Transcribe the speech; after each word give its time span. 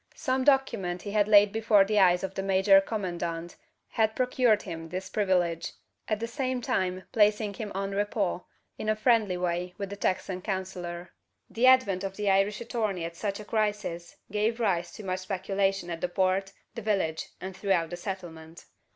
Some 0.15 0.43
document 0.43 1.03
he 1.03 1.11
had 1.11 1.27
laid 1.27 1.51
before 1.51 1.85
the 1.85 1.99
eyes 1.99 2.23
of 2.23 2.33
the 2.33 2.41
major 2.41 2.81
commandant, 2.81 3.55
had 3.89 4.15
procured 4.15 4.63
him 4.63 4.89
this 4.89 5.09
privilege; 5.11 5.73
at 6.07 6.19
the 6.19 6.25
same 6.25 6.59
time 6.59 7.03
placing 7.11 7.53
him 7.53 7.71
en 7.75 7.91
rapport, 7.93 8.43
in 8.79 8.89
a 8.89 8.95
friendly 8.95 9.37
way, 9.37 9.75
with 9.77 9.91
the 9.91 9.95
Texan 9.95 10.41
"counsellor." 10.41 11.11
The 11.51 11.67
advent 11.67 12.03
of 12.03 12.15
the 12.15 12.31
Irish 12.31 12.59
attorney 12.61 13.05
at 13.05 13.15
such 13.15 13.39
a 13.39 13.45
crisis 13.45 14.15
gave 14.31 14.59
rise 14.59 14.91
to 14.93 15.03
much 15.03 15.19
speculation 15.19 15.91
at 15.91 16.01
the 16.01 16.09
Port, 16.09 16.51
the 16.73 16.81
village, 16.81 17.27
and 17.39 17.55
throughout 17.55 17.91
the 17.91 17.95
settlement. 17.95 18.65